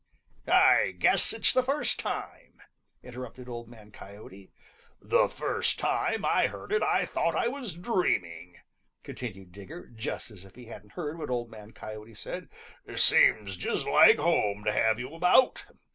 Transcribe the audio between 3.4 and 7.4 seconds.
Old Man Coyote. "The first time I heard it I thought